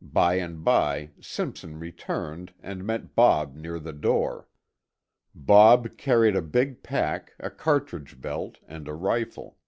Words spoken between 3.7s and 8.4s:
the door. Bob carried a big pack, a cartridge